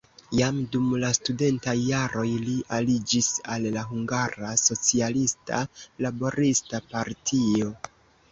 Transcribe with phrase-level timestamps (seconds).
[0.37, 5.61] Jam dum la studentaj jaroj li aliĝis al la Hungara Socialista
[6.07, 7.69] Laborista Partio.